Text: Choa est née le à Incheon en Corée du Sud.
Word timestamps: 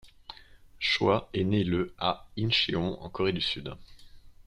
Choa 0.79 1.29
est 1.31 1.43
née 1.43 1.63
le 1.63 1.93
à 1.99 2.27
Incheon 2.35 2.97
en 3.03 3.09
Corée 3.11 3.33
du 3.33 3.41
Sud. 3.41 3.75